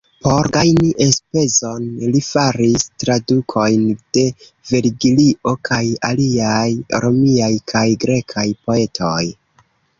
Por 0.25 0.47
gajni 0.53 0.87
enspezon 1.03 1.83
li 2.15 2.21
faris 2.27 2.87
tradukojn 3.03 3.85
de 4.19 4.25
Vergilio 4.71 5.55
kaj 5.71 5.83
aliaj 6.11 6.67
romiaj 7.07 7.55
kaj 7.75 7.87
grekaj 8.07 8.51
poetoj. 8.69 9.25